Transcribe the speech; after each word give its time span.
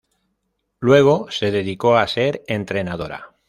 Luego 0.79 1.29
se 1.29 1.51
dedicó 1.51 1.95
a 1.95 2.07
ser 2.07 2.41
entrenadora. 2.47 3.35